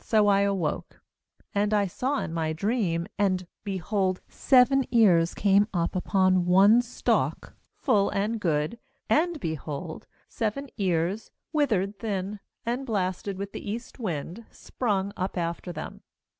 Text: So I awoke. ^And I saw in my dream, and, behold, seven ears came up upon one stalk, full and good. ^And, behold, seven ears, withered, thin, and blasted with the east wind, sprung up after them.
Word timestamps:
So 0.00 0.26
I 0.26 0.40
awoke. 0.40 1.00
^And 1.54 1.72
I 1.72 1.86
saw 1.86 2.18
in 2.18 2.34
my 2.34 2.52
dream, 2.52 3.06
and, 3.20 3.46
behold, 3.62 4.20
seven 4.28 4.84
ears 4.92 5.32
came 5.32 5.68
up 5.72 5.94
upon 5.94 6.44
one 6.44 6.82
stalk, 6.82 7.54
full 7.76 8.10
and 8.10 8.40
good. 8.40 8.80
^And, 9.08 9.38
behold, 9.38 10.08
seven 10.28 10.70
ears, 10.76 11.30
withered, 11.52 12.00
thin, 12.00 12.40
and 12.66 12.84
blasted 12.84 13.38
with 13.38 13.52
the 13.52 13.64
east 13.70 14.00
wind, 14.00 14.44
sprung 14.50 15.12
up 15.16 15.38
after 15.38 15.70
them. 15.72 16.02